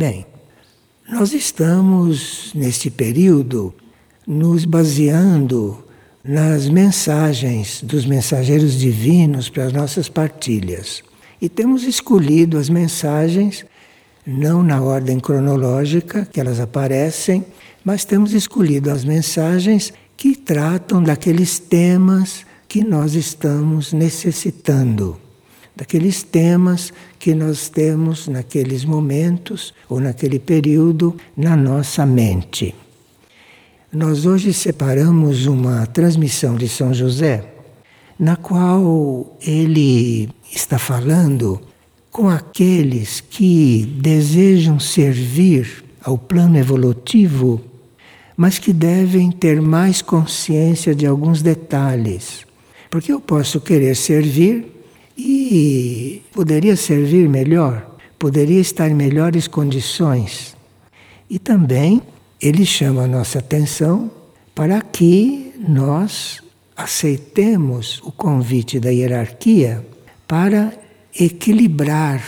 [0.00, 0.24] Bem,
[1.10, 3.74] nós estamos neste período
[4.26, 5.84] nos baseando
[6.24, 11.02] nas mensagens dos mensageiros divinos para as nossas partilhas.
[11.38, 13.66] E temos escolhido as mensagens
[14.26, 17.44] não na ordem cronológica que elas aparecem,
[17.84, 25.20] mas temos escolhido as mensagens que tratam daqueles temas que nós estamos necessitando,
[25.80, 32.74] daqueles temas que nós temos naqueles momentos ou naquele período na nossa mente.
[33.90, 37.50] Nós hoje separamos uma transmissão de São José,
[38.18, 41.58] na qual ele está falando
[42.10, 47.58] com aqueles que desejam servir ao plano evolutivo,
[48.36, 52.44] mas que devem ter mais consciência de alguns detalhes.
[52.90, 54.79] Porque eu posso querer servir
[55.22, 60.56] e poderia servir melhor, poderia estar em melhores condições.
[61.28, 62.02] E também
[62.40, 64.10] ele chama a nossa atenção
[64.54, 66.42] para que nós
[66.74, 69.86] aceitemos o convite da hierarquia
[70.26, 70.72] para
[71.18, 72.24] equilibrar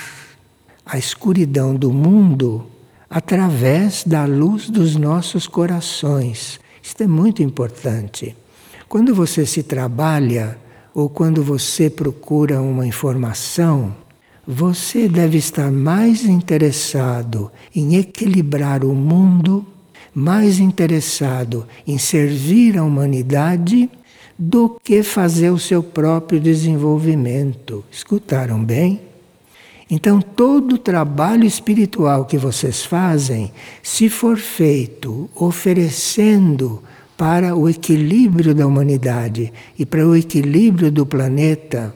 [0.84, 2.66] a escuridão do mundo
[3.08, 6.60] através da luz dos nossos corações.
[6.82, 8.36] Isto é muito importante.
[8.88, 10.58] Quando você se trabalha
[10.94, 13.94] ou quando você procura uma informação,
[14.46, 19.66] você deve estar mais interessado em equilibrar o mundo
[20.14, 23.88] mais interessado em servir a humanidade
[24.38, 27.84] do que fazer o seu próprio desenvolvimento.
[27.90, 29.00] Escutaram bem?
[29.90, 36.82] Então, todo o trabalho espiritual que vocês fazem, se for feito oferecendo
[37.22, 41.94] para o equilíbrio da humanidade e para o equilíbrio do planeta,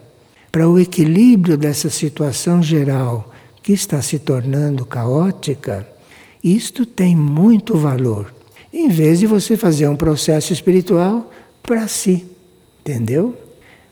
[0.52, 5.84] para o equilíbrio dessa situação geral que está se tornando caótica,
[6.44, 8.32] isto tem muito valor.
[8.72, 11.28] Em vez de você fazer um processo espiritual
[11.60, 12.24] para si,
[12.80, 13.36] entendeu?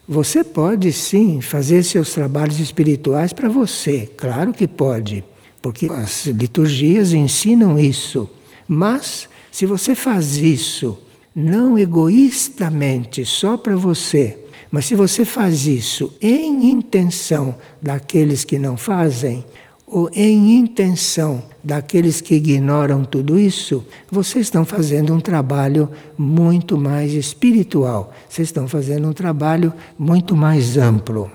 [0.09, 5.25] Você pode sim fazer seus trabalhos espirituais para você, claro que pode,
[5.61, 8.31] porque as liturgias ensinam isso.
[8.69, 10.97] Mas se você faz isso
[11.35, 14.39] não egoístamente só para você,
[14.71, 19.45] mas se você faz isso em intenção daqueles que não fazem,
[19.87, 27.13] ou em intenção daqueles que ignoram tudo isso, vocês estão fazendo um trabalho muito mais
[27.13, 31.31] espiritual, vocês estão fazendo um trabalho muito mais amplo.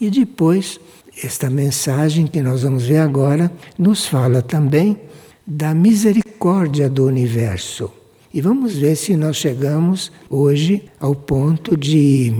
[0.00, 0.78] E depois,
[1.22, 4.96] esta mensagem que nós vamos ver agora nos fala também
[5.46, 7.99] da misericórdia do universo.
[8.32, 12.32] E vamos ver se nós chegamos hoje ao ponto de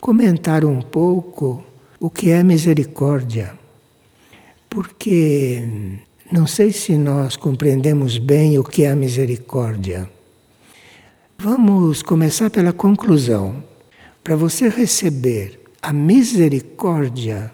[0.00, 1.62] comentar um pouco
[2.00, 3.64] o que é misericórdia
[4.74, 5.62] porque
[6.32, 10.10] não sei se nós compreendemos bem o que é a misericórdia.
[11.38, 13.62] Vamos começar pela conclusão.
[14.24, 17.52] Para você receber a misericórdia,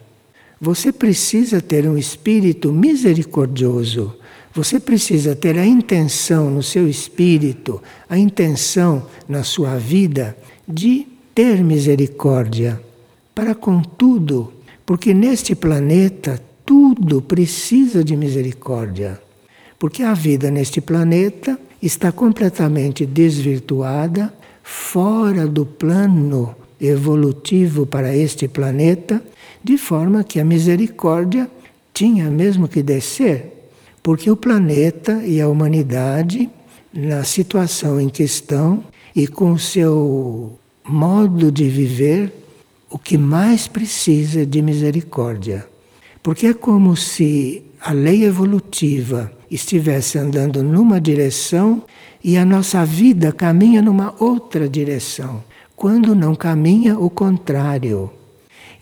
[0.59, 4.17] você precisa ter um espírito misericordioso.
[4.53, 11.63] Você precisa ter a intenção no seu espírito, a intenção na sua vida de ter
[11.63, 12.81] misericórdia
[13.35, 14.53] para com tudo,
[14.85, 19.21] porque neste planeta tudo precisa de misericórdia,
[19.79, 29.23] porque a vida neste planeta está completamente desvirtuada, fora do plano evolutivo para este planeta,
[29.63, 31.49] de forma que a misericórdia
[31.95, 33.60] tinha mesmo que descer,
[34.03, 36.49] porque o planeta e a humanidade,
[36.93, 38.83] na situação em que estão
[39.15, 42.33] e com o seu modo de viver,
[42.91, 45.67] o que mais precisa é de misericórdia.
[46.23, 51.83] Porque é como se a lei evolutiva estivesse andando numa direção
[52.23, 55.43] e a nossa vida caminha numa outra direção,
[55.75, 58.11] quando não caminha o contrário.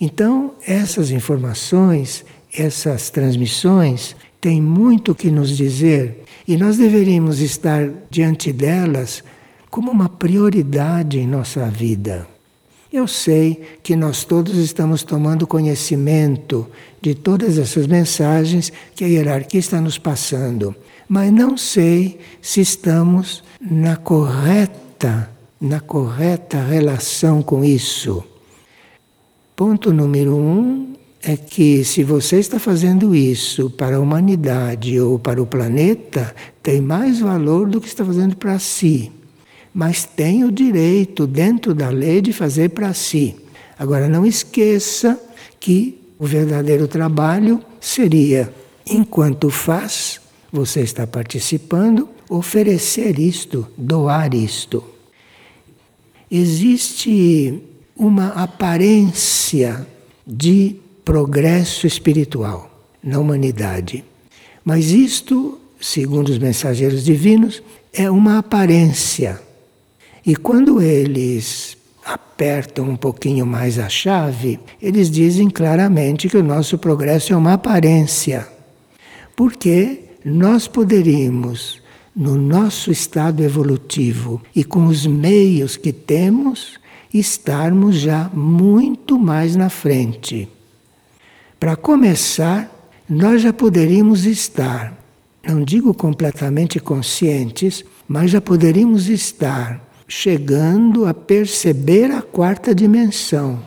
[0.01, 8.53] Então, essas informações, essas transmissões, têm muito que nos dizer e nós deveríamos estar diante
[8.53, 9.23] delas
[9.71, 12.27] como uma prioridade em nossa vida.
[12.91, 16.67] Eu sei que nós todos estamos tomando conhecimento
[17.03, 20.75] de todas essas mensagens que a hierarquia está nos passando,
[21.07, 25.31] mas não sei se estamos na correta,
[25.61, 28.25] na correta relação com isso.
[29.55, 35.43] Ponto número um é que se você está fazendo isso para a humanidade ou para
[35.43, 39.13] o planeta, tem mais valor do que está fazendo para si
[39.79, 43.37] mas tem o direito, dentro da lei, de fazer para si.
[43.79, 45.17] Agora, não esqueça
[45.61, 48.53] que o verdadeiro trabalho seria
[48.85, 54.83] enquanto faz, você está participando, oferecer isto, doar isto.
[56.29, 57.63] Existe
[57.95, 59.87] uma aparência
[60.27, 60.75] de
[61.09, 62.71] progresso espiritual
[63.03, 64.05] na humanidade.
[64.63, 67.63] Mas isto, segundo os mensageiros divinos,
[67.95, 69.41] é uma aparência.
[70.27, 76.77] E quando eles apertam um pouquinho mais a chave, eles dizem claramente que o nosso
[76.77, 78.47] progresso é uma aparência.
[79.35, 81.81] Porque nós poderíamos,
[82.15, 86.79] no nosso estado evolutivo e com os meios que temos,
[87.15, 90.47] estarmos já muito mais na frente.
[91.59, 92.71] Para começar,
[93.09, 94.97] nós já poderíamos estar,
[95.45, 103.61] não digo completamente conscientes, mas já poderíamos estar chegando a perceber a quarta dimensão.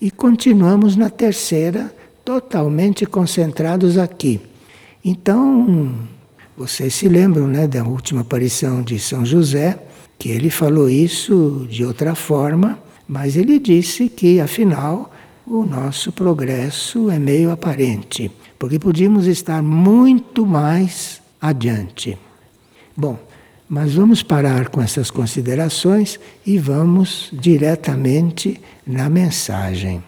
[0.00, 1.94] E continuamos na terceira,
[2.24, 4.40] totalmente concentrados aqui.
[5.02, 5.94] Então,
[6.56, 9.82] vocês se lembram né, da última aparição de São José,
[10.18, 12.78] que ele falou isso de outra forma,
[13.08, 15.10] mas ele disse que, afinal,
[15.50, 22.16] o nosso progresso é meio aparente, porque podíamos estar muito mais adiante.
[22.96, 23.18] Bom,
[23.68, 30.00] mas vamos parar com essas considerações e vamos diretamente na mensagem.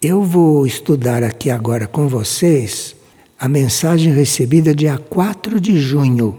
[0.00, 2.94] Eu vou estudar aqui agora com vocês
[3.38, 6.38] a mensagem recebida dia 4 de junho,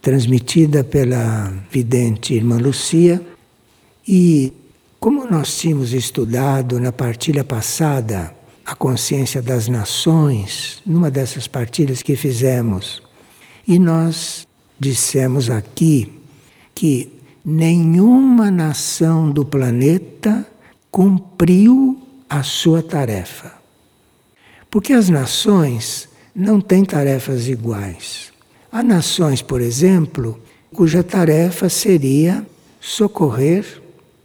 [0.00, 3.20] transmitida pela vidente irmã Lucia,
[4.06, 4.52] e
[4.98, 8.34] como nós tínhamos estudado na partilha passada
[8.64, 13.02] a consciência das nações, numa dessas partilhas que fizemos,
[13.66, 14.46] e nós
[14.78, 16.12] dissemos aqui
[16.74, 17.12] que
[17.44, 20.46] nenhuma nação do planeta
[20.90, 23.52] cumpriu a sua tarefa.
[24.68, 28.32] Porque as nações não têm tarefas iguais.
[28.70, 30.40] Há nações, por exemplo,
[30.74, 32.44] cuja tarefa seria
[32.80, 33.80] socorrer,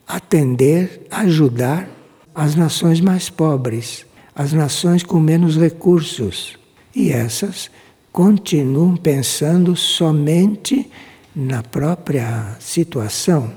[0.07, 1.89] atender, ajudar
[2.33, 4.05] as nações mais pobres,
[4.35, 6.57] as nações com menos recursos.
[6.95, 7.69] E essas
[8.11, 10.89] continuam pensando somente
[11.35, 13.51] na própria situação.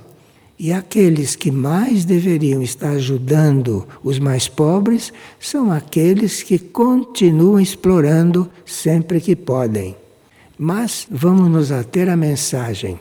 [0.57, 8.49] E aqueles que mais deveriam estar ajudando os mais pobres são aqueles que continuam explorando
[8.65, 9.97] sempre que podem.
[10.57, 13.01] Mas vamos nos ater à mensagem.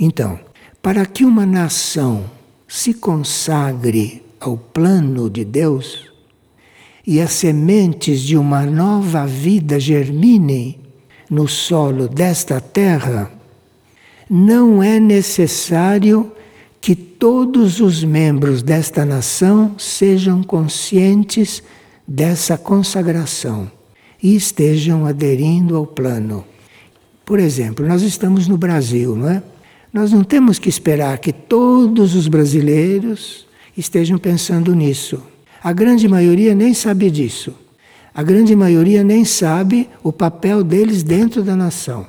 [0.00, 0.40] Então,
[0.82, 2.24] para que uma nação
[2.66, 6.08] se consagre ao plano de Deus
[7.06, 10.78] e as sementes de uma nova vida germinem
[11.30, 13.30] no solo desta terra,
[14.28, 16.30] não é necessário
[16.80, 21.62] que todos os membros desta nação sejam conscientes
[22.06, 23.70] dessa consagração
[24.22, 26.44] e estejam aderindo ao plano.
[27.24, 29.42] Por exemplo, nós estamos no Brasil, não é?
[29.98, 35.20] Nós não temos que esperar que todos os brasileiros estejam pensando nisso.
[35.60, 37.52] A grande maioria nem sabe disso.
[38.14, 42.06] A grande maioria nem sabe o papel deles dentro da nação.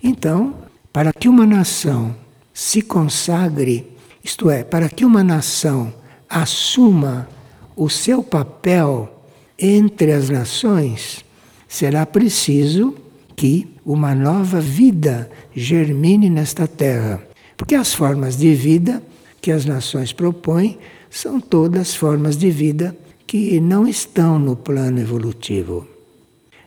[0.00, 0.54] Então,
[0.92, 2.14] para que uma nação
[2.54, 3.88] se consagre
[4.22, 5.92] isto é, para que uma nação
[6.30, 7.28] assuma
[7.74, 9.26] o seu papel
[9.58, 11.24] entre as nações,
[11.66, 12.94] será preciso
[13.36, 17.22] que uma nova vida germine nesta terra.
[17.56, 19.02] Porque as formas de vida
[19.40, 20.78] que as nações propõem
[21.10, 25.86] são todas formas de vida que não estão no plano evolutivo.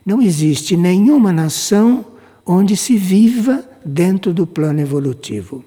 [0.05, 2.05] Não existe nenhuma nação
[2.45, 5.63] onde se viva dentro do plano evolutivo.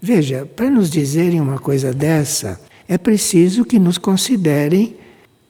[0.00, 4.96] Veja, para nos dizerem uma coisa dessa, é preciso que nos considerem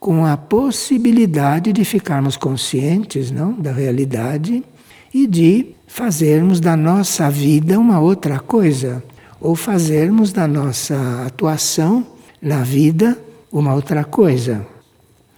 [0.00, 4.64] com a possibilidade de ficarmos conscientes não, da realidade
[5.12, 9.02] e de fazermos da nossa vida uma outra coisa,
[9.40, 12.06] ou fazermos da nossa atuação
[12.40, 13.18] na vida
[13.50, 14.66] uma outra coisa.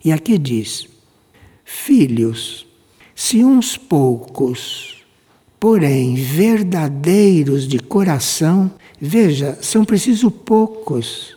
[0.05, 0.89] E aqui diz:
[1.65, 2.67] Filhos,
[3.15, 5.05] se uns poucos,
[5.59, 11.35] porém verdadeiros de coração, Veja, são preciso poucos.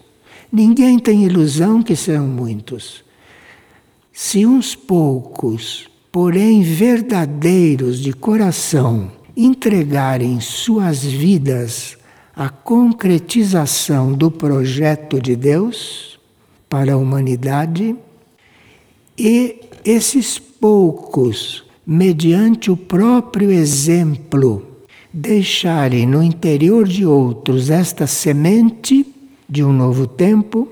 [0.52, 3.06] Ninguém tem ilusão que são muitos.
[4.12, 11.98] Se uns poucos, porém verdadeiros de coração, entregarem suas vidas
[12.36, 16.20] à concretização do projeto de Deus
[16.70, 17.96] para a humanidade,
[19.18, 24.68] e esses poucos, mediante o próprio exemplo,
[25.12, 29.04] deixarem no interior de outros esta semente
[29.50, 30.72] de um novo tempo,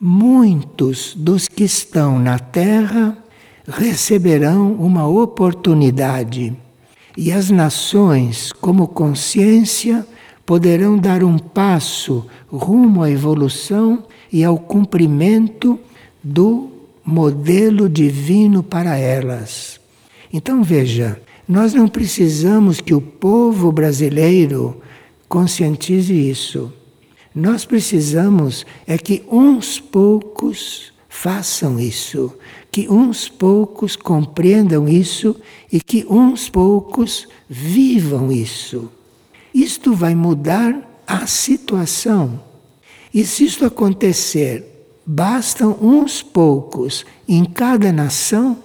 [0.00, 3.18] muitos dos que estão na terra
[3.66, 6.54] receberão uma oportunidade
[7.16, 10.06] e as nações, como consciência,
[10.44, 15.78] poderão dar um passo rumo à evolução e ao cumprimento
[16.22, 16.70] do
[17.04, 19.80] modelo divino para elas.
[20.32, 24.80] Então veja, nós não precisamos que o povo brasileiro
[25.28, 26.72] conscientize isso.
[27.34, 32.32] Nós precisamos é que uns poucos façam isso,
[32.74, 35.36] que uns poucos compreendam isso
[35.70, 38.90] e que uns poucos vivam isso.
[39.54, 42.42] Isto vai mudar a situação.
[43.14, 48.58] E se isto acontecer, bastam uns poucos em cada nação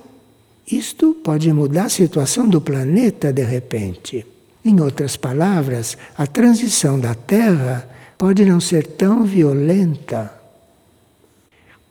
[0.65, 4.25] isto pode mudar a situação do planeta de repente.
[4.65, 7.87] Em outras palavras, a transição da Terra
[8.17, 10.33] pode não ser tão violenta.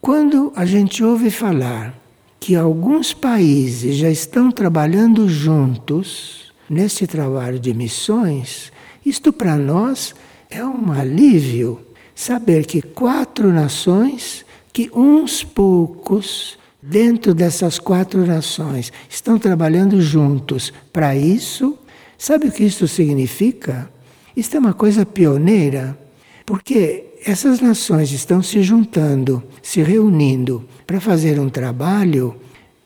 [0.01, 1.98] Quando a gente ouve falar
[2.39, 8.71] que alguns países já estão trabalhando juntos nesse trabalho de missões,
[9.05, 10.15] isto para nós
[10.49, 11.79] é um alívio
[12.15, 21.15] saber que quatro nações, que uns poucos dentro dessas quatro nações estão trabalhando juntos para
[21.15, 21.77] isso.
[22.17, 23.89] Sabe o que isso significa?
[24.35, 25.97] Isto é uma coisa pioneira,
[26.45, 32.35] porque essas nações estão se juntando, se reunindo para fazer um trabalho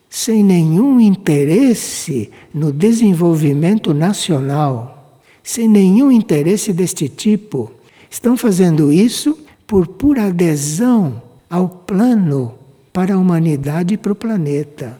[0.09, 7.71] sem nenhum interesse no desenvolvimento nacional, sem nenhum interesse deste tipo.
[8.09, 12.53] Estão fazendo isso por pura adesão ao plano
[12.91, 14.99] para a humanidade e para o planeta.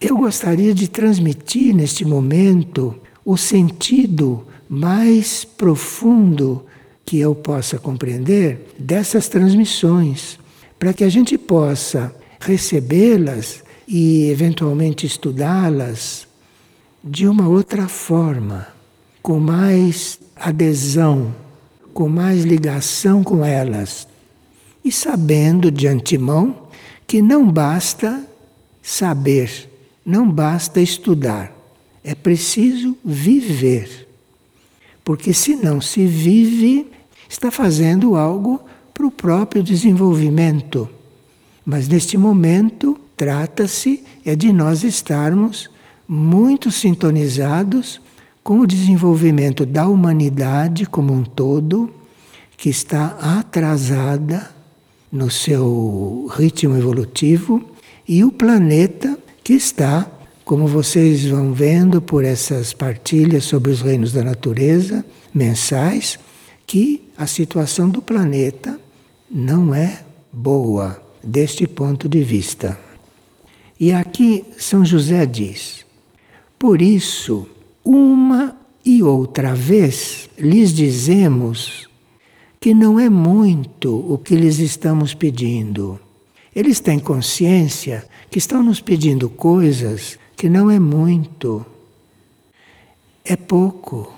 [0.00, 6.64] Eu gostaria de transmitir neste momento o sentido mais profundo
[7.04, 10.38] que eu possa compreender dessas transmissões,
[10.78, 16.26] para que a gente possa recebê-las e eventualmente estudá-las
[17.02, 18.68] de uma outra forma,
[19.22, 21.34] com mais adesão,
[21.92, 24.08] com mais ligação com elas,
[24.84, 26.68] e sabendo de antemão
[27.06, 28.26] que não basta
[28.82, 29.70] saber,
[30.04, 31.54] não basta estudar,
[32.02, 34.08] é preciso viver.
[35.04, 36.90] Porque se não se vive,
[37.28, 38.60] está fazendo algo
[38.92, 40.88] para o próprio desenvolvimento.
[41.64, 45.70] Mas neste momento, trata-se é de nós estarmos
[46.08, 48.00] muito sintonizados
[48.42, 51.90] com o desenvolvimento da humanidade como um todo,
[52.56, 54.50] que está atrasada
[55.10, 57.62] no seu ritmo evolutivo
[58.06, 60.10] e o planeta que está,
[60.44, 66.18] como vocês vão vendo por essas partilhas sobre os reinos da natureza mensais,
[66.66, 68.78] que a situação do planeta
[69.30, 72.78] não é boa deste ponto de vista.
[73.80, 75.84] E aqui São José diz:
[76.58, 77.46] Por isso,
[77.84, 81.88] uma e outra vez lhes dizemos
[82.60, 85.98] que não é muito o que lhes estamos pedindo.
[86.54, 91.64] Eles têm consciência que estão nos pedindo coisas que não é muito,
[93.24, 94.12] é pouco.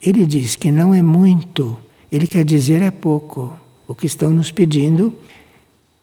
[0.00, 1.76] Ele diz que não é muito,
[2.10, 5.12] ele quer dizer é pouco o que estão nos pedindo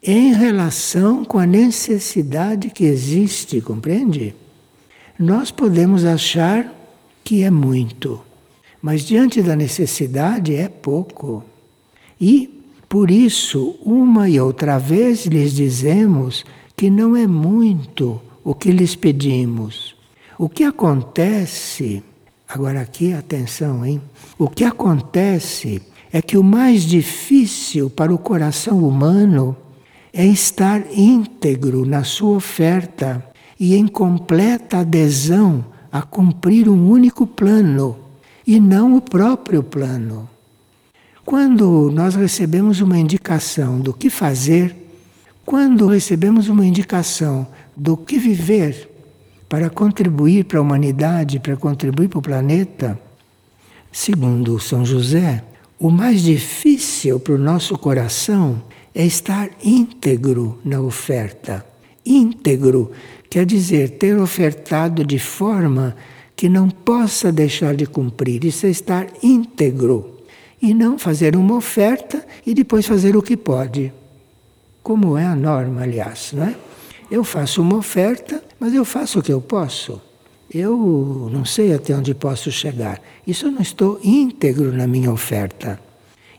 [0.04, 4.36] em relação com a necessidade que existe, compreende?
[5.18, 6.74] Nós podemos achar
[7.24, 8.22] que é muito.
[8.82, 11.44] Mas diante da necessidade é pouco.
[12.22, 16.46] E, por isso, uma e outra vez lhes dizemos
[16.76, 19.94] que não é muito o que lhes pedimos.
[20.40, 22.02] O que acontece,
[22.48, 24.02] agora aqui atenção, hein?
[24.40, 25.82] O que acontece
[26.14, 29.54] é que o mais difícil para o coração humano
[30.14, 33.22] é estar íntegro na sua oferta
[33.60, 37.98] e em completa adesão a cumprir um único plano
[38.48, 40.30] e não o próprio plano.
[41.26, 44.87] Quando nós recebemos uma indicação do que fazer,
[45.48, 48.90] quando recebemos uma indicação do que viver
[49.48, 53.00] para contribuir para a humanidade, para contribuir para o planeta,
[53.90, 55.42] segundo São José,
[55.80, 58.62] o mais difícil para o nosso coração
[58.94, 61.66] é estar íntegro na oferta.
[62.06, 62.92] Íntegro
[63.30, 65.96] quer dizer ter ofertado de forma
[66.36, 68.44] que não possa deixar de cumprir.
[68.44, 70.18] Isso é estar íntegro.
[70.62, 73.94] E não fazer uma oferta e depois fazer o que pode.
[74.88, 76.56] Como é a norma, aliás, não é?
[77.12, 80.02] Eu faço uma oferta, mas eu faço o que eu posso.
[80.50, 83.02] Eu não sei até onde posso chegar.
[83.28, 85.78] Isso eu não estou íntegro na minha oferta.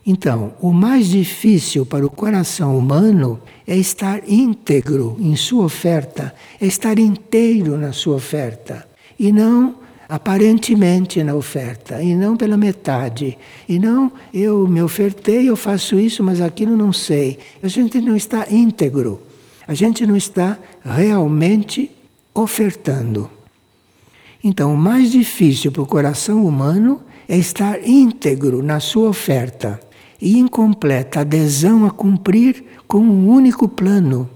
[0.03, 6.65] Então, o mais difícil para o coração humano é estar íntegro em sua oferta, é
[6.65, 8.83] estar inteiro na sua oferta,
[9.19, 9.75] e não
[10.09, 13.37] aparentemente na oferta, e não pela metade,
[13.67, 17.37] e não eu me ofertei, eu faço isso, mas aquilo não sei.
[17.61, 19.21] A gente não está íntegro,
[19.67, 21.91] a gente não está realmente
[22.33, 23.29] ofertando.
[24.43, 29.79] Então, o mais difícil para o coração humano é estar íntegro na sua oferta
[30.19, 34.27] e incompleta adesão a cumprir com um único plano,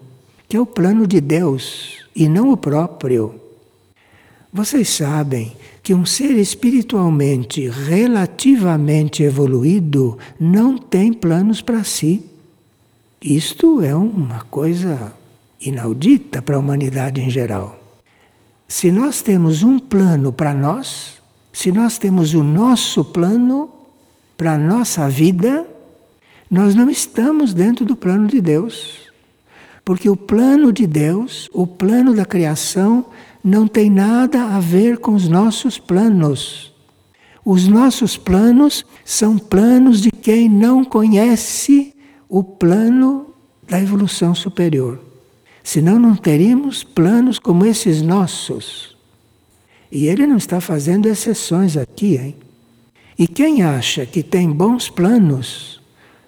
[0.48, 3.42] que é o plano de Deus e não o próprio.
[4.52, 5.52] Vocês sabem
[5.84, 12.24] que um ser espiritualmente relativamente evoluído não tem planos para si.
[13.22, 15.14] Isto é uma coisa
[15.60, 17.78] inaudita para a humanidade em geral.
[18.66, 21.22] Se nós temos um plano para nós,
[21.52, 23.70] se nós temos o nosso plano
[24.38, 25.68] para a nossa vida,
[26.50, 29.12] nós não estamos dentro do plano de Deus.
[29.84, 33.06] Porque o plano de Deus, o plano da criação,
[33.44, 36.72] não tem nada a ver com os nossos planos.
[37.44, 41.94] Os nossos planos são planos de quem não conhece
[42.30, 43.34] o plano
[43.68, 45.00] da evolução superior.
[45.62, 48.96] Senão não teríamos planos como esses nossos.
[49.92, 52.36] E ele não está fazendo exceções aqui, hein?
[53.20, 55.82] E quem acha que tem bons planos,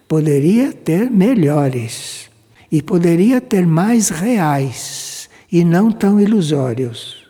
[0.08, 2.30] poderia ter melhores
[2.72, 5.05] e poderia ter mais reais
[5.56, 7.26] e não tão ilusórios.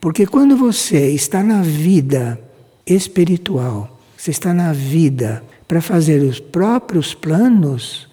[0.00, 2.40] Porque quando você está na vida
[2.86, 8.08] espiritual, você está na vida para fazer os próprios planos,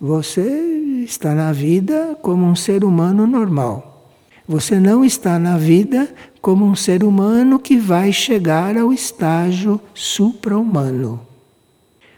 [0.00, 0.42] você
[1.04, 4.10] está na vida como um ser humano normal.
[4.48, 11.20] Você não está na vida como um ser humano que vai chegar ao estágio supra-humano.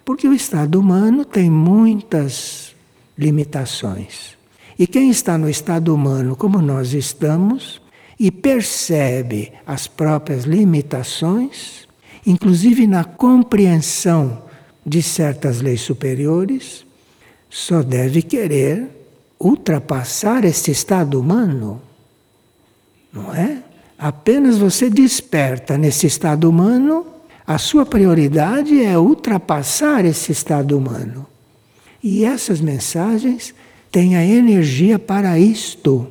[0.06, 2.74] Porque o estado humano tem muitas
[3.16, 4.37] limitações.
[4.78, 7.80] E quem está no estado humano como nós estamos
[8.18, 11.88] e percebe as próprias limitações,
[12.24, 14.42] inclusive na compreensão
[14.86, 16.86] de certas leis superiores,
[17.50, 18.88] só deve querer
[19.40, 21.82] ultrapassar este estado humano.
[23.12, 23.62] Não é?
[23.98, 27.06] Apenas você desperta nesse estado humano
[27.46, 31.26] a sua prioridade é ultrapassar esse estado humano.
[32.02, 33.54] E essas mensagens
[33.90, 36.06] têm a energia para isto.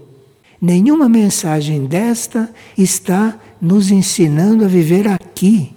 [0.62, 5.72] Nenhuma mensagem desta está nos ensinando a viver aqui.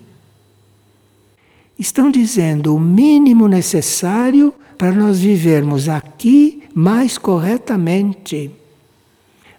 [1.79, 8.51] Estão dizendo o mínimo necessário para nós vivermos aqui mais corretamente.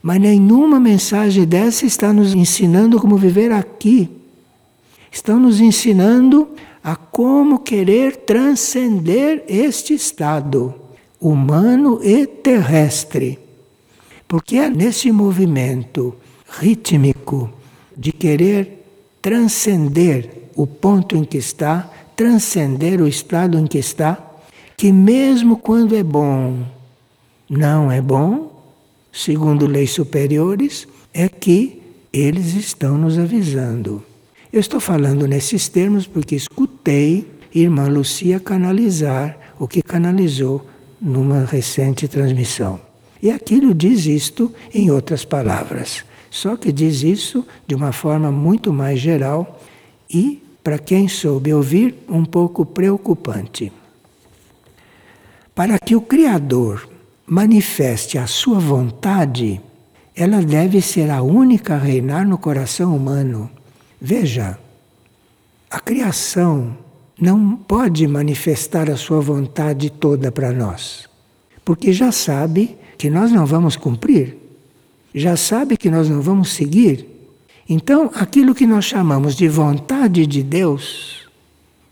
[0.01, 4.09] Mas nenhuma mensagem dessa está nos ensinando como viver aqui
[5.11, 6.47] estão nos ensinando
[6.81, 10.73] a como querer transcender este estado
[11.21, 13.37] humano e terrestre.
[14.27, 16.15] Porque é nesse movimento
[16.59, 17.49] rítmico
[17.95, 18.83] de querer
[19.21, 24.17] transcender o ponto em que está, transcender o estado em que está,
[24.75, 26.65] que mesmo quando é bom,
[27.47, 28.63] não é bom,
[29.11, 31.81] segundo leis superiores, é que
[32.11, 34.03] eles estão nos avisando.
[34.51, 40.65] Eu estou falando nesses termos porque escutei irmã Lucia canalizar o que canalizou
[41.01, 42.79] numa recente transmissão.
[43.21, 46.03] E aquilo diz isto em outras palavras.
[46.29, 49.59] Só que diz isso de uma forma muito mais geral
[50.09, 53.71] e, para quem soube ouvir, um pouco preocupante.
[55.53, 56.87] Para que o Criador
[57.25, 59.59] manifeste a sua vontade,
[60.15, 63.49] ela deve ser a única a reinar no coração humano.
[63.99, 64.57] Veja,
[65.69, 66.77] a criação
[67.21, 71.07] não pode manifestar a sua vontade toda para nós,
[71.63, 74.35] porque já sabe que nós não vamos cumprir,
[75.13, 77.05] já sabe que nós não vamos seguir.
[77.69, 81.29] Então, aquilo que nós chamamos de vontade de Deus,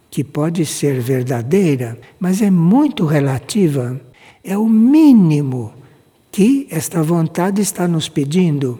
[0.09, 4.01] que pode ser verdadeira, mas é muito relativa,
[4.43, 5.71] é o mínimo
[6.31, 8.79] que esta vontade está nos pedindo.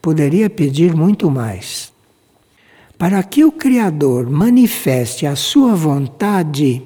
[0.00, 1.89] Poderia pedir muito mais.
[3.00, 6.82] Para que o Criador manifeste a sua vontade,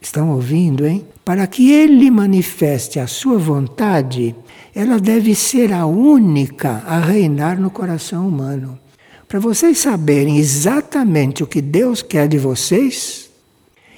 [0.00, 1.04] estão ouvindo, hein?
[1.24, 4.32] Para que ele manifeste a sua vontade,
[4.72, 8.78] ela deve ser a única a reinar no coração humano.
[9.26, 13.28] Para vocês saberem exatamente o que Deus quer de vocês,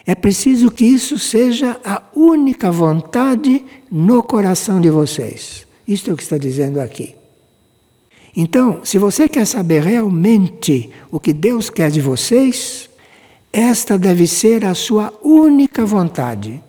[0.07, 5.67] é preciso que isso seja a única vontade no coração de vocês.
[5.87, 7.15] Isto é o que está dizendo aqui.
[8.37, 12.91] Então, se você quer saber realmente o que Deus quer de vocês,
[13.51, 16.63] esta deve ser a sua única vontade.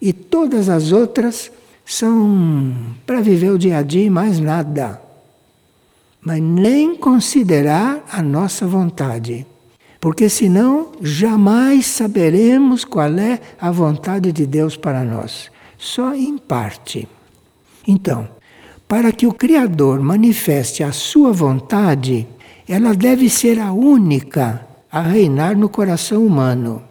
[0.00, 1.52] E todas as outras
[1.84, 5.02] são para viver o dia a dia e mais nada.
[6.22, 9.46] Mas nem considerar a nossa vontade.
[10.00, 15.50] Porque senão jamais saberemos qual é a vontade de Deus para nós.
[15.76, 17.06] Só em parte.
[17.86, 18.26] Então,
[18.90, 22.26] para que o Criador manifeste a sua vontade,
[22.68, 26.82] ela deve ser a única a reinar no coração humano.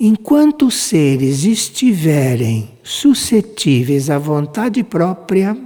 [0.00, 5.56] Enquanto os seres estiverem suscetíveis à vontade própria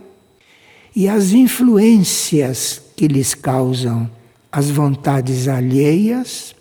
[0.94, 4.10] e às influências que lhes causam
[4.52, 6.54] as vontades alheias,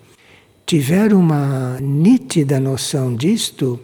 [0.65, 3.79] tiver uma nítida noção disto,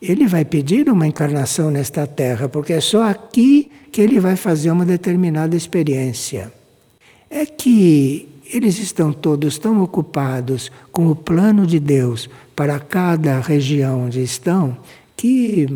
[0.00, 4.70] ele vai pedir uma encarnação nesta Terra, porque é só aqui que ele vai fazer
[4.70, 6.50] uma determinada experiência.
[7.28, 14.06] É que eles estão todos tão ocupados com o plano de Deus para cada região
[14.06, 14.78] onde estão,
[15.14, 15.68] que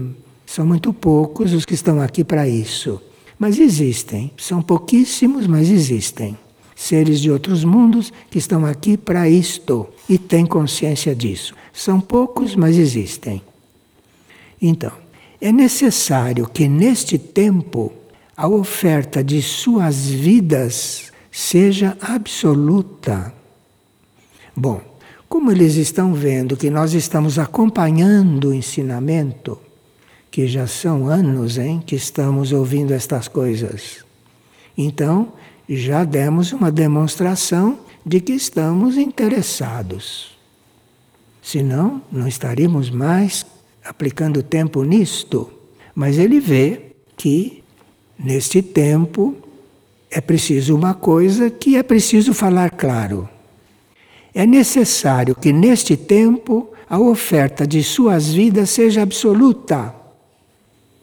[0.46, 3.00] são muito poucos os que estão aqui para isso.
[3.40, 6.37] Mas existem, são pouquíssimos, mas existem.
[6.76, 11.55] Seres de outros mundos que estão aqui para isto e têm consciência disso.
[11.72, 13.40] São poucos, mas existem.
[14.61, 14.92] Então,
[15.40, 17.90] é necessário que neste tempo
[18.37, 23.33] a oferta de suas vidas seja absoluta.
[24.55, 24.83] Bom,
[25.31, 29.59] como eles estão vendo que nós estamos acompanhando o ensinamento,
[30.30, 34.04] que já são anos em que estamos ouvindo estas coisas.
[34.76, 35.32] Então,
[35.68, 40.38] já demos uma demonstração de que estamos interessados.
[41.42, 43.44] Senão, não estaríamos mais
[43.84, 45.50] aplicando tempo nisto.
[45.94, 47.62] Mas ele vê que,
[48.18, 49.36] neste tempo,
[50.10, 53.28] é preciso uma coisa que é preciso falar claro.
[54.34, 59.99] É necessário que, neste tempo, a oferta de suas vidas seja absoluta.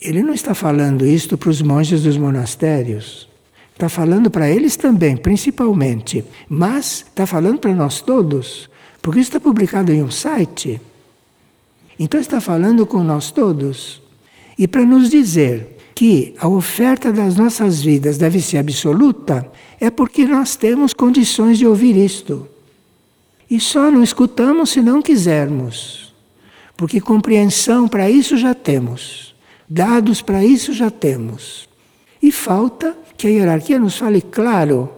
[0.01, 3.27] Ele não está falando isto para os monges dos monastérios.
[3.73, 6.23] Está falando para eles também, principalmente.
[6.49, 8.69] Mas está falando para nós todos,
[9.01, 10.81] porque isso está publicado em um site.
[11.99, 14.01] Então está falando com nós todos.
[14.57, 20.25] E para nos dizer que a oferta das nossas vidas deve ser absoluta, é porque
[20.25, 22.47] nós temos condições de ouvir isto.
[23.49, 26.13] E só não escutamos se não quisermos.
[26.75, 29.35] Porque compreensão para isso já temos.
[29.69, 31.67] Dados para isso já temos.
[32.21, 34.89] E falta que a hierarquia nos fale claro.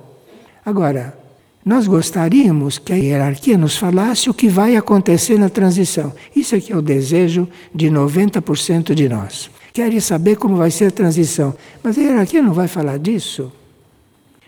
[0.63, 1.17] Agora,
[1.65, 6.13] nós gostaríamos que a hierarquia nos falasse o que vai acontecer na transição.
[6.35, 9.49] Isso é que é o desejo de 90% de nós.
[9.73, 11.53] Querem saber como vai ser a transição.
[11.83, 13.51] Mas a hierarquia não vai falar disso.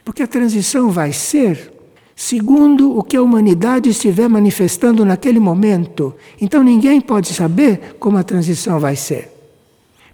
[0.03, 1.71] Porque a transição vai ser
[2.15, 6.13] segundo o que a humanidade estiver manifestando naquele momento.
[6.39, 9.30] Então ninguém pode saber como a transição vai ser.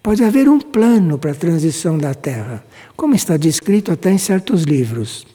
[0.08, 2.64] Pode haver um plano para a transição da Terra,
[2.96, 5.28] como está descrito até em certos livros.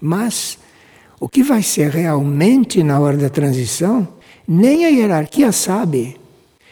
[0.00, 0.56] Mas
[1.18, 4.06] o que vai ser realmente na hora da transição,
[4.46, 6.14] nem a hierarquia sabe.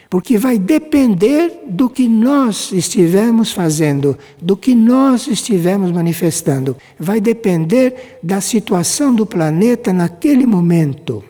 [0.09, 6.77] Porque vai depender do que nós estivermos fazendo, do que nós estivermos manifestando.
[6.97, 11.25] Vai depender da situação do planeta naquele momento.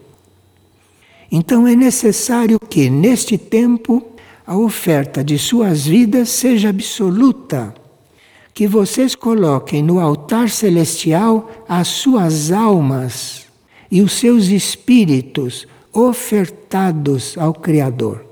[1.32, 4.12] Então é necessário que, neste tempo,
[4.46, 7.74] a oferta de suas vidas seja absoluta.
[8.54, 13.46] Que vocês coloquem no altar celestial as suas almas
[13.90, 18.24] e os seus espíritos ofertados ao Criador.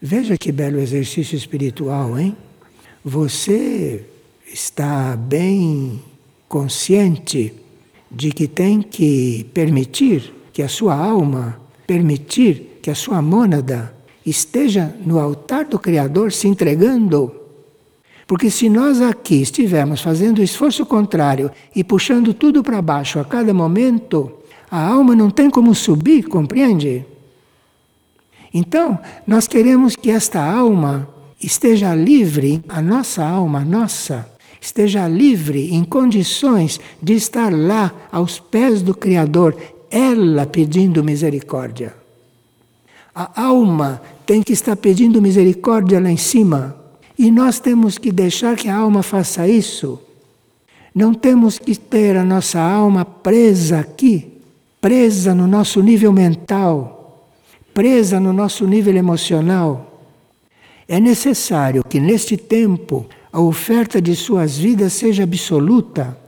[0.00, 2.36] Veja que belo exercício espiritual, hein?
[3.04, 4.04] Você
[4.52, 6.02] está bem
[6.48, 7.52] consciente
[8.10, 13.95] de que tem que permitir que a sua alma, permitir que a sua mônada
[14.26, 17.32] esteja no altar do Criador se entregando.
[18.26, 23.24] Porque se nós aqui estivermos fazendo o esforço contrário e puxando tudo para baixo a
[23.24, 24.32] cada momento,
[24.68, 27.06] a alma não tem como subir, compreende?
[28.52, 31.08] Então, nós queremos que esta alma
[31.40, 34.28] esteja livre, a nossa alma, nossa,
[34.60, 39.56] esteja livre em condições de estar lá aos pés do Criador,
[39.88, 41.94] ela pedindo misericórdia.
[43.14, 46.76] A alma tem que estar pedindo misericórdia lá em cima.
[47.18, 49.98] E nós temos que deixar que a alma faça isso.
[50.94, 54.40] Não temos que ter a nossa alma presa aqui,
[54.80, 56.96] presa no nosso nível mental
[57.76, 60.00] presa no nosso nível emocional.
[60.88, 66.18] É necessário que neste tempo a oferta de suas vidas seja absoluta,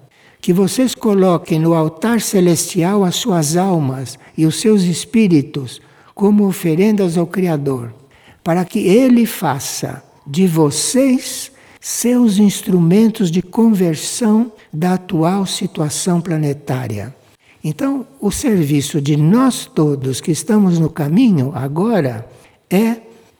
[0.42, 5.80] que vocês coloquem no altar celestial as suas almas e os seus espíritos
[6.18, 7.94] como oferendas ao Criador,
[8.42, 17.14] para que Ele faça de vocês seus instrumentos de conversão da atual situação planetária.
[17.62, 22.28] Então, o serviço de nós todos que estamos no caminho agora
[22.68, 22.96] é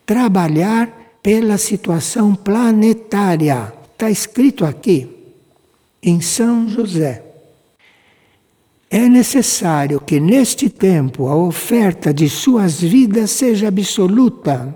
[0.07, 3.73] trabalhar pela situação planetária.
[3.93, 5.11] Está escrito aqui
[6.01, 7.28] em São José.
[8.91, 14.75] É necessário que neste tempo a oferta de suas vidas seja absoluta,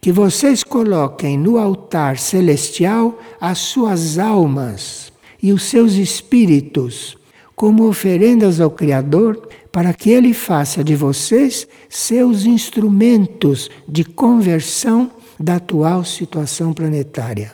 [0.00, 7.18] que vocês coloquem no altar celestial as suas almas e os seus espíritos
[7.56, 15.56] como oferendas ao Criador, para que Ele faça de vocês seus instrumentos de conversão da
[15.56, 17.52] atual situação planetária.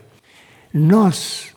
[0.72, 1.55] Nós,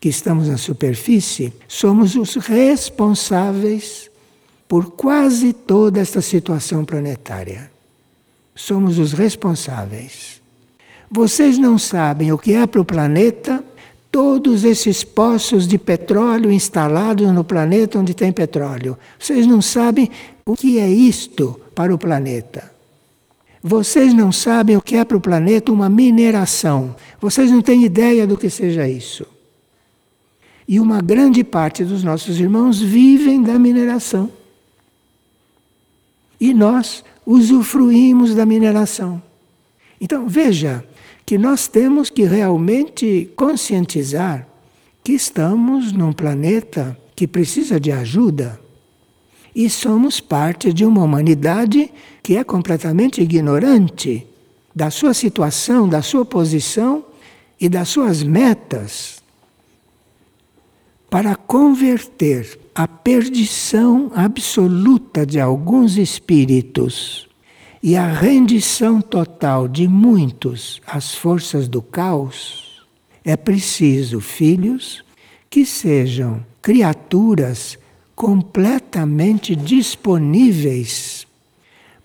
[0.00, 4.10] que estamos na superfície, somos os responsáveis
[4.68, 7.70] por quase toda esta situação planetária.
[8.54, 10.40] Somos os responsáveis.
[11.10, 13.64] Vocês não sabem o que é para o planeta
[14.10, 18.96] todos esses poços de petróleo instalados no planeta onde tem petróleo.
[19.18, 20.10] Vocês não sabem
[20.44, 22.70] o que é isto para o planeta.
[23.62, 26.94] Vocês não sabem o que é para o planeta uma mineração.
[27.20, 29.26] Vocês não têm ideia do que seja isso.
[30.68, 34.30] E uma grande parte dos nossos irmãos vivem da mineração.
[36.38, 39.22] E nós usufruímos da mineração.
[40.00, 40.84] Então, veja,
[41.24, 44.46] que nós temos que realmente conscientizar
[45.02, 48.60] que estamos num planeta que precisa de ajuda
[49.54, 51.90] e somos parte de uma humanidade
[52.22, 54.24] que é completamente ignorante
[54.72, 57.04] da sua situação, da sua posição
[57.60, 59.17] e das suas metas.
[61.10, 67.26] Para converter a perdição absoluta de alguns espíritos
[67.82, 72.84] e a rendição total de muitos às forças do caos,
[73.24, 75.02] é preciso filhos
[75.48, 77.78] que sejam criaturas
[78.14, 81.26] completamente disponíveis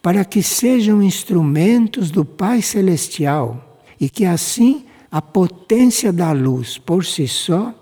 [0.02, 7.04] para que sejam instrumentos do Pai Celestial e que assim a potência da luz por
[7.04, 7.74] si só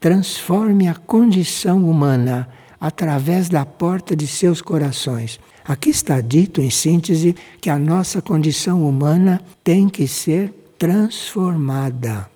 [0.00, 2.48] transforme a condição humana
[2.80, 5.40] através da porta de seus corações.
[5.64, 12.30] Aqui está dito, em síntese, que a nossa condição humana tem que ser transformada.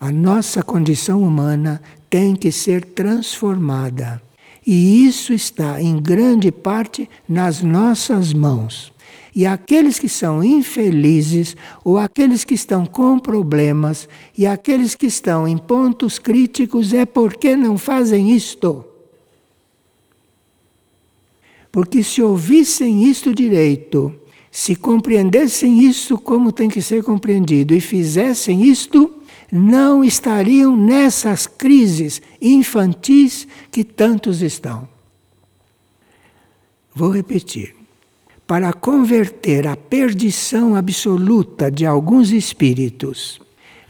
[0.00, 4.22] A nossa condição humana tem que ser transformada.
[4.66, 8.91] E isso está, em grande parte, nas nossas mãos.
[9.34, 15.48] E aqueles que são infelizes, ou aqueles que estão com problemas, e aqueles que estão
[15.48, 18.84] em pontos críticos, é porque não fazem isto.
[21.70, 24.14] Porque se ouvissem isto direito,
[24.50, 32.20] se compreendessem isso como tem que ser compreendido e fizessem isto, não estariam nessas crises
[32.40, 34.86] infantis que tantos estão.
[36.94, 37.81] Vou repetir.
[38.46, 43.40] Para converter a perdição absoluta de alguns espíritos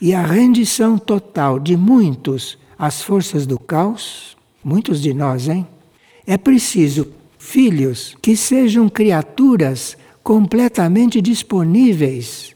[0.01, 5.67] e a rendição total de muitos às forças do caos, muitos de nós, hein?
[6.27, 12.55] É preciso filhos que sejam criaturas completamente disponíveis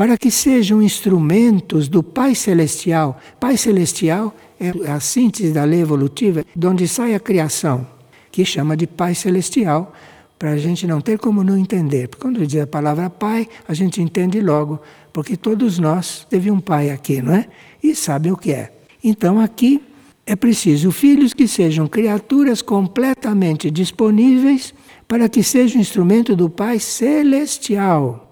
[0.00, 3.20] para que sejam instrumentos do Pai Celestial.
[3.38, 7.86] Pai Celestial é a síntese da lei evolutiva, de onde sai a criação,
[8.32, 9.94] que chama de Pai Celestial,
[10.40, 12.08] para a gente não ter como não entender.
[12.08, 14.80] Porque quando diz a palavra Pai, a gente entende logo,
[15.12, 17.46] porque todos nós teve um Pai aqui, não é?
[17.82, 18.72] E sabem o que é.
[19.04, 19.82] Então aqui
[20.24, 24.72] é preciso filhos que sejam criaturas completamente disponíveis
[25.06, 28.26] para que sejam instrumento do Pai Celestial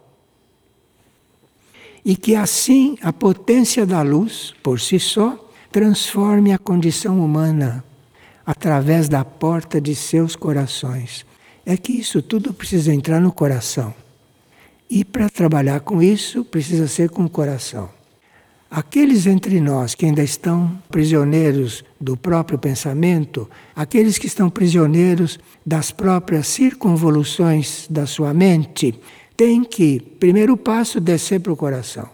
[2.03, 5.39] e que assim a potência da luz, por si só,
[5.71, 7.85] transforme a condição humana
[8.47, 11.29] através da porta de seus corações.
[11.71, 13.93] É que isso tudo precisa entrar no coração.
[14.89, 17.91] E para trabalhar com isso, precisa ser com o coração.
[18.71, 25.91] Aqueles entre nós que ainda estão prisioneiros do próprio pensamento, aqueles que estão prisioneiros das
[25.91, 28.99] próprias circunvoluções da sua mente,
[29.37, 32.09] tem que, primeiro passo, descer para o coração.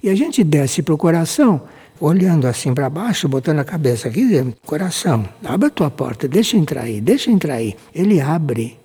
[0.00, 1.62] E a gente desce para o coração,
[2.00, 6.56] olhando assim para baixo, botando a cabeça aqui, dizendo, coração, abre a tua porta, deixa
[6.56, 7.76] entrar aí, deixa entrar aí.
[7.94, 8.78] Ele abre.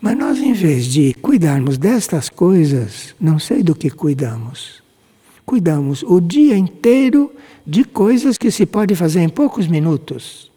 [0.00, 4.82] Mas nós, em vez de cuidarmos destas coisas, não sei do que cuidamos.
[5.46, 7.32] Cuidamos o dia inteiro
[7.66, 10.50] de coisas que se pode fazer em poucos minutos.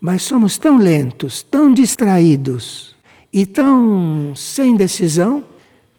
[0.00, 2.96] Mas somos tão lentos, tão distraídos,
[3.36, 5.44] e tão sem decisão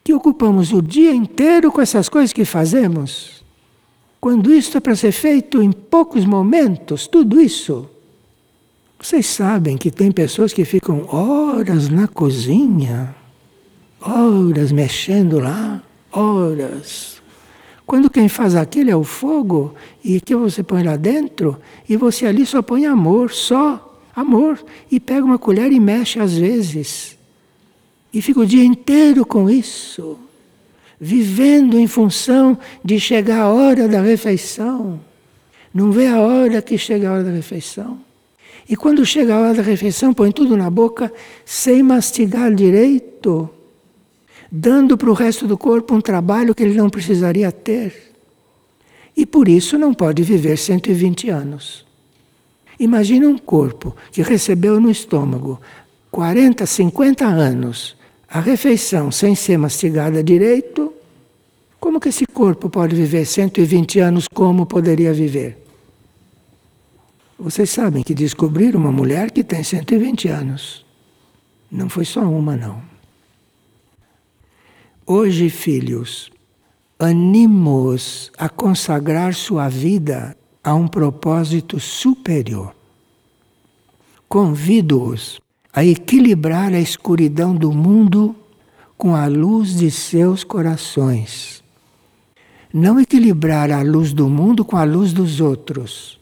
[0.07, 3.43] que ocupamos o dia inteiro com essas coisas que fazemos.
[4.21, 7.89] Quando isso é para ser feito em poucos momentos, tudo isso.
[8.97, 13.13] Vocês sabem que tem pessoas que ficam horas na cozinha,
[13.99, 17.21] horas mexendo lá, horas.
[17.85, 22.25] Quando quem faz aquilo é o fogo, e que você põe lá dentro, e você
[22.25, 27.16] ali só põe amor, só amor, e pega uma colher e mexe às vezes.
[28.17, 30.17] E fica o dia inteiro com isso,
[30.99, 34.99] vivendo em função de chegar a hora da refeição.
[35.71, 37.99] Não vê a hora que chega a hora da refeição.
[38.67, 41.13] E quando chega a hora da refeição, põe tudo na boca
[41.45, 43.47] sem mastigar direito,
[44.51, 48.15] dando para o resto do corpo um trabalho que ele não precisaria ter.
[49.15, 51.85] E por isso não pode viver 120 anos.
[52.79, 55.61] Imagina um corpo que recebeu no estômago
[56.09, 57.95] 40, 50 anos
[58.29, 60.93] a refeição sem ser mastigada direito,
[61.79, 65.57] como que esse corpo pode viver 120 anos como poderia viver?
[67.39, 70.85] Vocês sabem que descobriram uma mulher que tem 120 anos.
[71.71, 72.81] Não foi só uma, não.
[75.05, 76.31] Hoje, filhos,
[76.99, 82.75] animo-os a consagrar sua vida a um propósito superior.
[84.27, 85.39] Convido-os
[85.77, 88.35] a equilibrar a escuridão do mundo
[88.97, 91.63] com a luz de seus corações.
[92.73, 96.19] Não equilibrar a luz do mundo com a luz dos outros.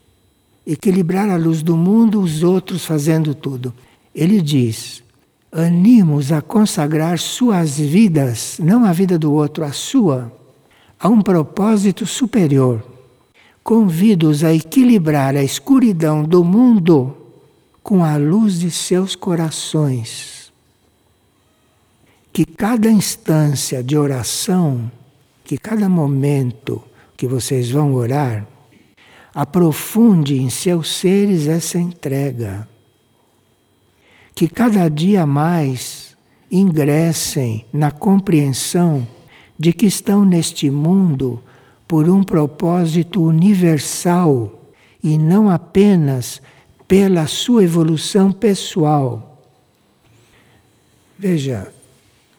[0.68, 3.74] Equilibrar a luz do mundo, os outros fazendo tudo.
[4.14, 5.02] Ele diz:
[5.50, 10.30] animos a consagrar suas vidas, não a vida do outro, a sua,
[11.00, 12.84] a um propósito superior.
[13.64, 17.25] Convido-os a equilibrar a escuridão do mundo
[17.86, 20.52] com a luz de seus corações.
[22.34, 24.92] Que cada instância de oração,
[25.44, 26.82] que cada momento
[27.16, 28.48] que vocês vão orar,
[29.36, 32.68] aprofunde em seus seres essa entrega.
[34.34, 36.18] Que cada dia mais
[36.52, 39.08] ingressem na compreensão
[39.60, 41.40] de que estão neste mundo
[41.88, 44.72] por um propósito universal
[45.04, 46.42] e não apenas
[46.88, 49.42] pela sua evolução pessoal.
[51.18, 51.72] Veja,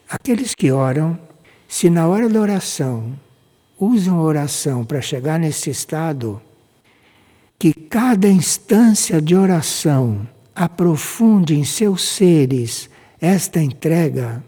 [0.08, 1.18] aqueles que oram,
[1.66, 3.18] se na hora da oração
[3.78, 6.40] usam a oração para chegar nesse estado,
[7.58, 12.88] que cada instância de oração aprofunde em seus seres
[13.20, 14.44] esta entrega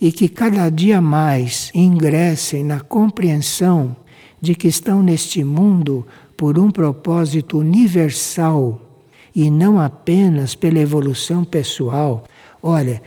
[0.00, 3.96] e que cada dia mais ingressem na compreensão
[4.40, 6.04] de que estão neste mundo
[6.36, 8.91] por um propósito universal
[9.34, 12.24] e não apenas pela evolução pessoal.
[12.62, 13.02] Olha,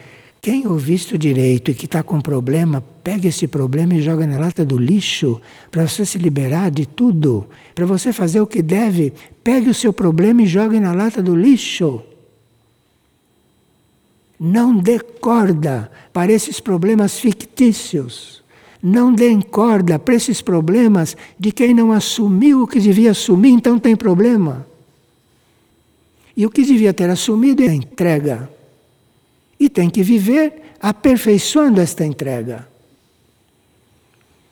[0.45, 4.37] quem ouviu isto direito e que está com problema, pega esse problema e joga na
[4.37, 7.47] lata do lixo para você se liberar de tudo.
[7.73, 9.11] Para você fazer o que deve,
[9.43, 12.01] pegue o seu problema e jogue na lata do lixo.
[14.39, 18.43] Não dê corda para esses problemas fictícios.
[18.83, 23.79] Não dê corda para esses problemas de quem não assumiu o que devia assumir, então
[23.79, 24.67] tem problema.
[26.35, 28.49] E o que devia ter assumido é a entrega.
[29.59, 32.67] E tem que viver aperfeiçoando esta entrega.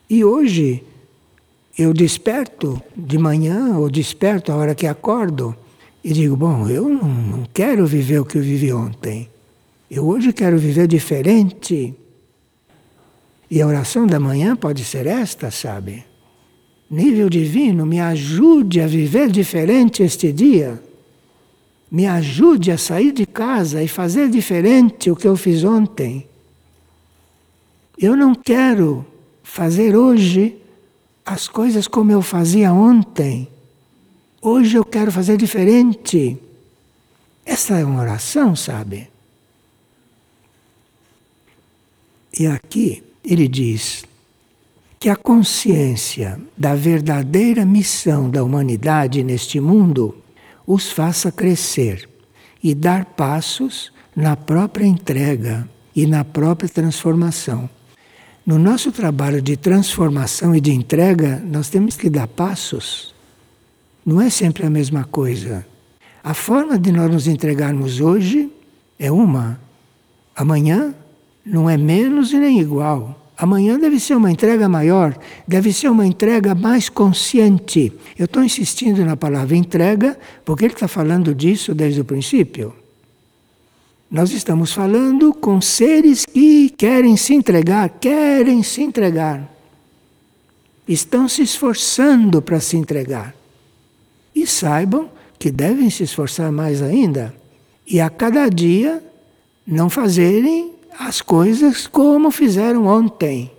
[0.10, 0.84] E hoje
[1.78, 5.56] eu desperto de manhã ou desperto a hora que acordo
[6.04, 9.30] e digo: bom, eu não, não quero viver o que eu vivi ontem.
[9.90, 11.94] Eu hoje quero viver diferente.
[13.52, 16.04] E a oração da manhã pode ser esta, sabe?
[16.90, 20.82] Nível divino, me ajude a viver diferente este dia
[21.94, 26.28] me ajude a sair de casa e fazer diferente o que eu fiz ontem.
[27.96, 29.06] Eu não quero
[29.44, 30.58] fazer hoje
[31.24, 33.48] as coisas como eu fazia ontem.
[34.42, 36.36] Hoje eu quero fazer diferente.
[37.46, 39.08] Essa é uma oração, sabe?
[42.40, 44.04] E aqui ele diz
[45.00, 50.23] que a consciência da verdadeira missão da humanidade neste mundo
[50.66, 52.10] os faça crescer
[52.64, 57.70] e dar passos na própria entrega e na própria transformação.
[58.46, 63.14] No nosso trabalho de transformação e de entrega, nós temos que dar passos.
[64.06, 65.66] Não é sempre a mesma coisa.
[66.24, 68.52] A forma de nós nos entregarmos hoje
[69.00, 69.60] é uma,
[70.36, 70.94] amanhã
[71.46, 73.23] não é menos e nem igual.
[73.38, 75.18] Amanhã deve ser uma entrega maior,
[75.48, 77.92] deve ser uma entrega mais consciente.
[78.18, 82.74] Eu estou insistindo na palavra entrega porque ele está falando disso desde o princípio.
[84.10, 89.52] Nós estamos falando com seres que querem se entregar, querem se entregar.
[90.88, 93.34] Estão se esforçando para se entregar.
[94.36, 95.10] E saibam
[95.40, 97.34] que devem se esforçar mais ainda.
[97.88, 99.04] E a cada dia
[99.66, 103.52] não fazerem as coisas como fizeram ontem.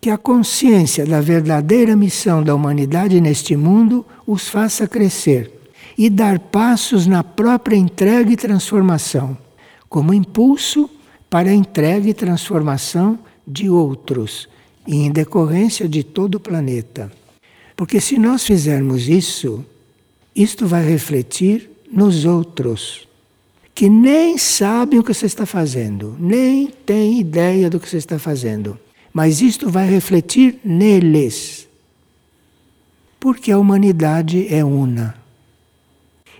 [0.00, 5.52] Que a consciência da verdadeira missão da humanidade neste mundo os faça crescer
[5.96, 9.36] e dar passos na própria entrega e transformação,
[9.88, 10.88] como impulso
[11.28, 14.48] para a entrega e transformação de outros,
[14.86, 17.10] e em decorrência de todo o planeta.
[17.74, 19.64] Porque se nós fizermos isso,
[20.34, 23.07] isto vai refletir nos outros
[23.78, 28.18] que nem sabem o que você está fazendo, nem têm ideia do que você está
[28.18, 28.76] fazendo.
[29.12, 31.68] Mas isto vai refletir neles.
[33.20, 35.14] Porque a humanidade é una.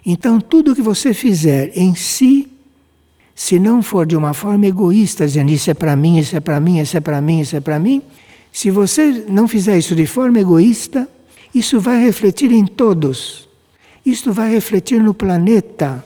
[0.05, 2.49] Então, tudo que você fizer em si,
[3.37, 6.59] se não for de uma forma egoísta, dizendo isso é para mim, isso é para
[6.59, 8.03] mim, isso é para mim, isso é para mim,
[8.53, 11.09] se você não fizer isso de forma egoísta,
[11.55, 13.49] isso vai refletir em todos.
[14.05, 16.05] Isto vai refletir no planeta.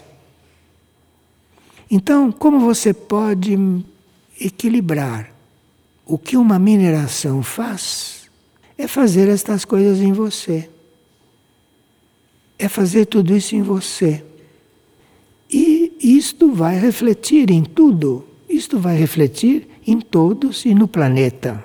[1.95, 3.55] Então, como você pode
[4.41, 5.31] equilibrar
[6.07, 8.31] o que uma mineração faz?
[8.79, 10.71] É fazer estas coisas em você.
[12.59, 14.25] É fazer tudo isso em você.
[15.51, 18.25] E isto vai refletir em tudo.
[18.49, 21.63] Isto vai refletir em todos e no planeta.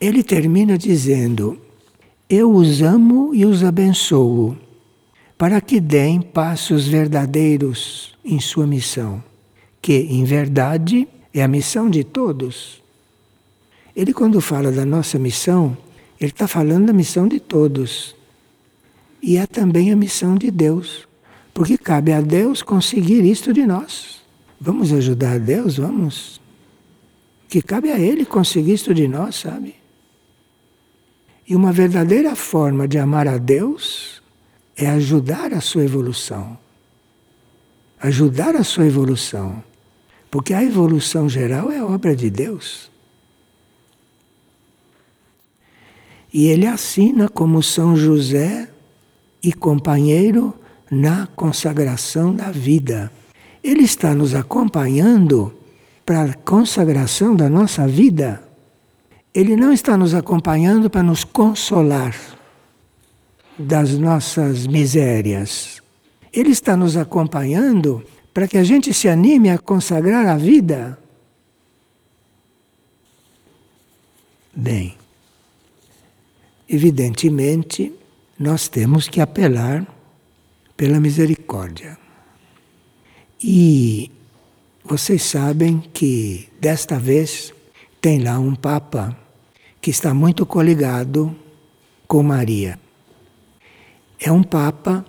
[0.00, 1.56] Ele termina dizendo:
[2.28, 4.56] Eu os amo e os abençoo
[5.40, 9.24] para que deem passos verdadeiros em sua missão,
[9.80, 12.82] que, em verdade, é a missão de todos.
[13.96, 15.74] Ele, quando fala da nossa missão,
[16.20, 18.14] ele está falando da missão de todos.
[19.22, 21.08] E é também a missão de Deus,
[21.54, 24.20] porque cabe a Deus conseguir isto de nós.
[24.60, 25.78] Vamos ajudar a Deus?
[25.78, 26.38] Vamos.
[27.48, 29.74] Que cabe a Ele conseguir isto de nós, sabe?
[31.48, 34.19] E uma verdadeira forma de amar a Deus
[34.80, 36.56] é ajudar a sua evolução.
[38.00, 39.62] Ajudar a sua evolução.
[40.30, 42.90] Porque a evolução geral é obra de Deus.
[46.32, 48.70] E ele assina como São José
[49.42, 50.54] e companheiro
[50.90, 53.12] na consagração da vida.
[53.62, 55.52] Ele está nos acompanhando
[56.06, 58.42] para a consagração da nossa vida.
[59.34, 62.39] Ele não está nos acompanhando para nos consolar
[63.60, 65.82] das nossas misérias.
[66.32, 68.02] Ele está nos acompanhando
[68.32, 70.98] para que a gente se anime a consagrar a vida.
[74.54, 74.96] Bem,
[76.68, 77.92] evidentemente,
[78.38, 79.86] nós temos que apelar
[80.76, 81.98] pela misericórdia.
[83.42, 84.10] E
[84.84, 87.52] vocês sabem que desta vez
[88.00, 89.16] tem lá um Papa
[89.80, 91.34] que está muito coligado
[92.06, 92.78] com Maria.
[94.22, 95.04] É um Papa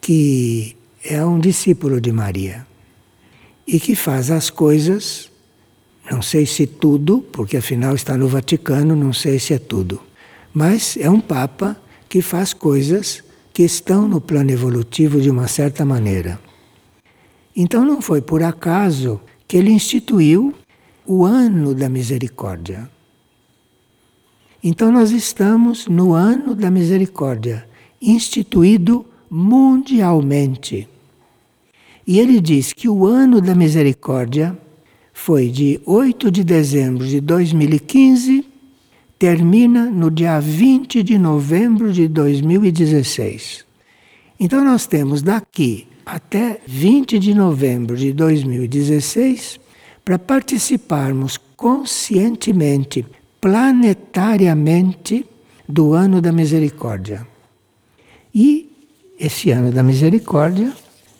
[0.00, 2.66] que é um discípulo de Maria
[3.66, 5.30] e que faz as coisas,
[6.10, 10.00] não sei se tudo, porque afinal está no Vaticano, não sei se é tudo,
[10.52, 11.76] mas é um Papa
[12.08, 16.40] que faz coisas que estão no plano evolutivo de uma certa maneira.
[17.54, 20.54] Então não foi por acaso que ele instituiu
[21.06, 22.90] o ano da misericórdia.
[24.62, 27.68] Então nós estamos no ano da misericórdia,
[28.10, 30.88] instituído mundialmente.
[32.06, 34.56] E ele diz que o ano da misericórdia
[35.12, 38.44] foi de 8 de dezembro de 2015,
[39.18, 43.64] termina no dia 20 de novembro de 2016.
[44.38, 49.58] Então nós temos daqui até 20 de novembro de 2016
[50.04, 53.06] para participarmos conscientemente,
[53.40, 55.24] planetariamente,
[55.66, 57.33] do ano da misericórdia.
[58.34, 58.70] E
[59.18, 60.72] esse ano da misericórdia,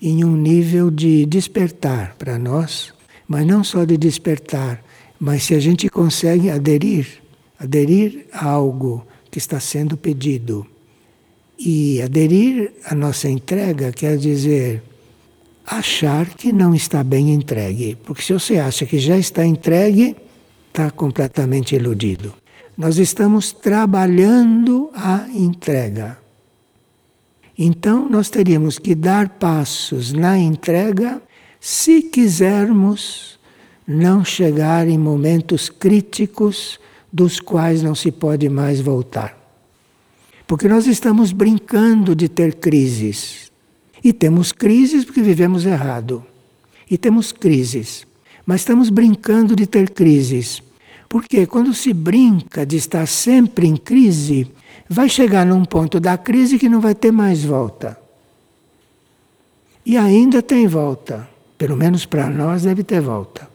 [0.00, 2.94] em um nível de despertar para nós
[3.26, 4.82] mas não só de despertar,
[5.18, 7.22] mas se a gente consegue aderir,
[7.58, 10.66] aderir a algo que está sendo pedido.
[11.66, 14.82] E aderir à nossa entrega quer dizer
[15.66, 17.96] achar que não está bem entregue.
[18.04, 20.14] Porque se você acha que já está entregue,
[20.68, 22.34] está completamente iludido.
[22.76, 26.18] Nós estamos trabalhando a entrega.
[27.56, 31.22] Então, nós teríamos que dar passos na entrega
[31.58, 33.38] se quisermos
[33.86, 36.78] não chegar em momentos críticos
[37.10, 39.43] dos quais não se pode mais voltar.
[40.46, 43.50] Porque nós estamos brincando de ter crises.
[44.02, 46.24] E temos crises porque vivemos errado.
[46.90, 48.06] E temos crises.
[48.44, 50.62] Mas estamos brincando de ter crises.
[51.08, 54.50] Porque quando se brinca de estar sempre em crise,
[54.88, 57.98] vai chegar num ponto da crise que não vai ter mais volta.
[59.86, 61.28] E ainda tem volta.
[61.56, 63.48] Pelo menos para nós deve ter volta.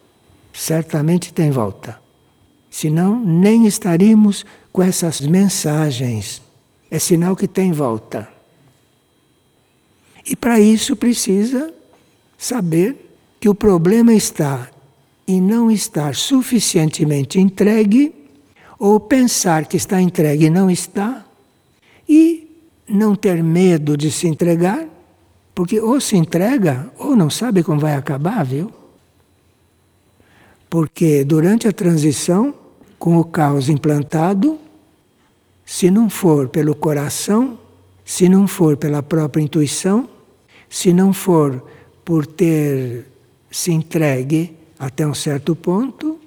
[0.54, 2.00] Certamente tem volta.
[2.70, 6.42] Senão, nem estaríamos com essas mensagens.
[6.90, 8.28] É sinal que tem volta.
[10.26, 11.74] E para isso precisa
[12.38, 14.70] saber que o problema está
[15.28, 18.14] em não estar suficientemente entregue,
[18.78, 21.26] ou pensar que está entregue e não está,
[22.08, 22.48] e
[22.88, 24.88] não ter medo de se entregar
[25.60, 28.72] porque ou se entrega ou não sabe como vai acabar, viu?
[30.70, 32.54] Porque durante a transição,
[32.98, 34.58] com o caos implantado,
[35.72, 37.60] se não for pelo coração,
[38.04, 40.10] se não for pela própria intuição,
[40.68, 41.64] se não for
[42.04, 43.06] por ter
[43.52, 46.20] se entregue até um certo ponto,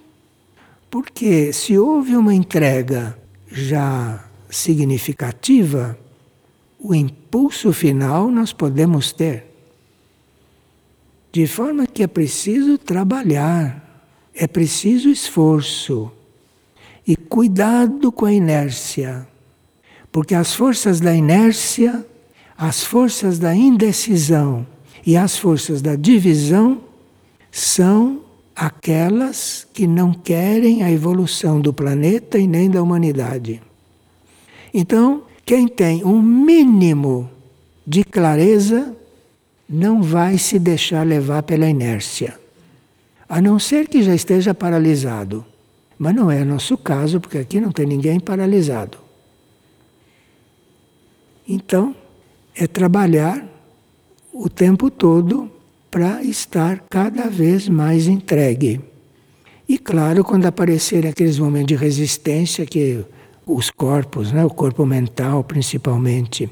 [0.89, 3.19] porque se houve uma entrega
[3.51, 5.99] já significativa,
[6.79, 9.47] o impulso final nós podemos ter.
[11.33, 16.13] De forma que é preciso trabalhar, é preciso esforço
[17.05, 19.32] e cuidado com a inércia.
[20.13, 22.07] Porque as forças da inércia,
[22.57, 24.67] as forças da indecisão
[25.05, 26.83] e as forças da divisão
[27.51, 28.21] são
[28.55, 33.63] aquelas que não querem a evolução do planeta e nem da humanidade.
[34.73, 37.31] Então, quem tem um mínimo
[37.87, 38.95] de clareza
[39.69, 42.39] não vai se deixar levar pela inércia.
[43.29, 45.45] A não ser que já esteja paralisado.
[45.99, 48.99] Mas não é nosso caso, porque aqui não tem ninguém paralisado.
[51.53, 51.95] Então,
[52.57, 53.47] é trabalhar
[54.33, 55.51] o tempo todo
[55.91, 58.81] para estar cada vez mais entregue.
[59.69, 63.05] E claro, quando aparecerem aqueles momentos de resistência que
[63.47, 64.43] os corpos, né?
[64.43, 66.49] o corpo mental principalmente,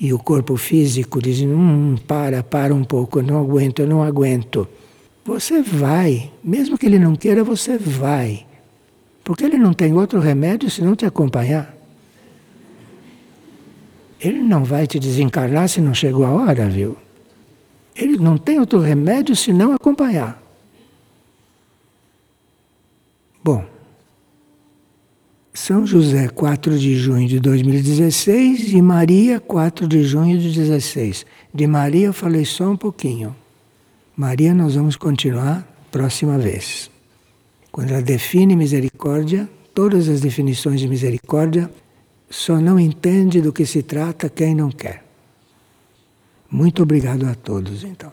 [0.00, 4.02] e o corpo físico dizem, hum, para, para um pouco, eu não aguento, eu não
[4.02, 4.66] aguento.
[5.24, 8.44] Você vai, mesmo que ele não queira, você vai.
[9.22, 11.73] Porque ele não tem outro remédio se não te acompanhar.
[14.24, 16.96] Ele não vai te desencarnar se não chegou a hora, viu?
[17.94, 20.42] Ele não tem outro remédio senão acompanhar.
[23.42, 23.62] Bom,
[25.52, 31.26] São José, 4 de junho de 2016 e Maria, 4 de junho de 16.
[31.52, 33.36] De Maria eu falei só um pouquinho.
[34.16, 36.90] Maria nós vamos continuar próxima vez.
[37.70, 41.70] Quando ela define misericórdia, todas as definições de misericórdia,
[42.34, 45.04] só não entende do que se trata quem não quer.
[46.50, 48.12] Muito obrigado a todos, então.